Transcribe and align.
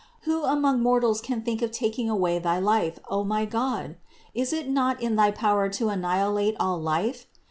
Who 0.21 0.45
among 0.45 0.81
mortals 0.81 1.21
can 1.21 1.43
think 1.43 1.61
of 1.61 1.69
taking 1.71 2.09
away 2.09 2.39
thy 2.39 2.57
life, 2.57 2.97
O 3.07 3.23
my 3.23 3.45
God? 3.45 3.97
Is 4.33 4.51
it 4.51 4.67
not 4.67 4.99
in 4.99 5.15
thy 5.15 5.29
power 5.29 5.69
to 5.69 5.91
anni 5.91 6.07
hilate 6.17 6.55
all 6.59 6.79
life? 6.81 7.27